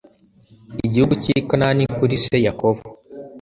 [0.85, 2.81] igihugu cy i kanani kuri se yakobo